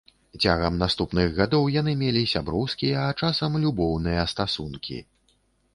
[0.45, 4.97] Цягам наступных гадоў яны мелі сяброўскія, а часам любоўныя стасункі.